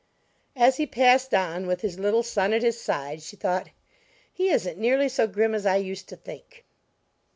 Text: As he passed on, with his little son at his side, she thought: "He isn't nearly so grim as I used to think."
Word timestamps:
As 0.55 0.77
he 0.77 0.87
passed 0.87 1.31
on, 1.31 1.67
with 1.67 1.81
his 1.81 1.99
little 1.99 2.23
son 2.23 2.53
at 2.53 2.63
his 2.63 2.81
side, 2.81 3.21
she 3.21 3.35
thought: 3.35 3.69
"He 4.33 4.49
isn't 4.49 4.79
nearly 4.79 5.07
so 5.09 5.27
grim 5.27 5.53
as 5.53 5.67
I 5.67 5.75
used 5.75 6.09
to 6.09 6.15
think." 6.15 6.65